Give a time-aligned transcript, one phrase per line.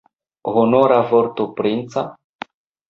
[0.61, 2.09] Honora vorto princa?